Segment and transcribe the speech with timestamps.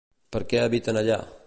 [0.35, 1.23] Per què habiten allà?